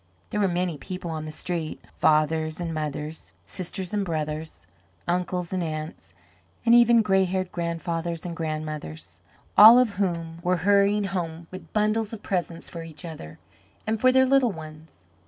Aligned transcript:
There 0.31 0.39
were 0.39 0.47
many 0.47 0.79
people 0.79 1.11
on 1.11 1.25
the 1.25 1.31
street, 1.31 1.79
fathers 1.95 2.59
and 2.59 2.73
mothers, 2.73 3.33
sisters 3.45 3.93
and 3.93 4.03
brothers, 4.03 4.65
uncles 5.07 5.53
and 5.53 5.61
aunts, 5.61 6.15
and 6.65 6.73
even 6.73 7.03
gray 7.03 7.25
haired 7.25 7.51
grandfathers 7.51 8.25
and 8.25 8.35
grandmothers, 8.35 9.19
all 9.55 9.77
of 9.77 9.97
whom 9.97 10.39
were 10.41 10.57
hurrying 10.65 11.03
home 11.03 11.45
with 11.51 11.71
bundles 11.71 12.13
of 12.13 12.23
presents 12.23 12.67
for 12.67 12.81
each 12.81 13.05
other 13.05 13.37
and 13.85 14.01
for 14.01 14.11
their 14.11 14.25
little 14.25 14.51
ones. 14.51 15.05